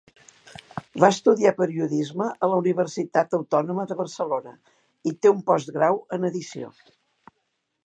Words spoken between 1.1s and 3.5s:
estudiar Periodisme a la Universitat